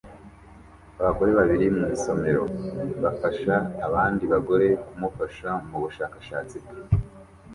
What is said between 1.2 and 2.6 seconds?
babiri mu isomero